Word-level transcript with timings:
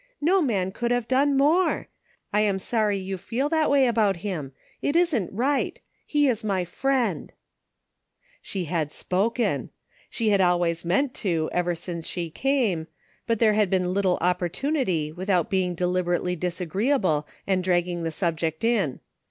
No 0.19 0.41
man 0.41 0.71
could 0.71 0.89
have 0.89 1.07
done 1.07 1.37
more! 1.37 1.87
I 2.33 2.41
am 2.41 2.57
sorry 2.57 2.97
you 2.97 3.19
feel 3.19 3.49
that 3.49 3.69
way 3.69 3.85
about 3.85 4.15
him. 4.25 4.51
It 4.81 4.95
isn't 4.95 5.31
right! 5.31 5.79
He 6.07 6.27
is 6.27 6.43
my 6.43 6.65
friend!" 6.65 7.31
She 8.41 8.65
had 8.65 8.91
spoken! 8.91 9.69
She 10.09 10.29
had 10.29 10.41
always 10.41 10.83
meant 10.83 11.13
to, 11.21 11.51
ever 11.53 11.75
since 11.75 12.07
she 12.07 12.31
came; 12.31 12.87
but 13.27 13.37
there 13.37 13.53
had 13.53 13.69
been 13.69 13.93
little 13.93 14.17
opportunity 14.21 15.11
without 15.11 15.51
being 15.51 15.75
deliberately 15.75 16.35
disagreeable 16.35 17.27
and 17.45 17.63
dragging 17.63 18.01
the 18.01 18.09
subject 18.09 18.63
in. 18.63 19.01